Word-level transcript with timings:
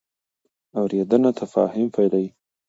اورېدنه 0.79 1.29
تفاهم 1.39 1.85
پیلوي. 1.95 2.27